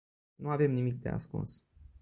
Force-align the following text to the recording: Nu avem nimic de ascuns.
Nu 0.35 0.49
avem 0.51 0.71
nimic 0.73 1.01
de 1.01 1.09
ascuns. 1.09 1.65